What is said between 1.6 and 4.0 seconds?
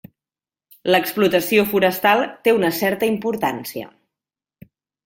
forestal té una certa importància.